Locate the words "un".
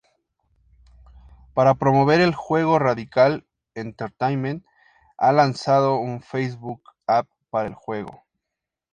5.97-6.23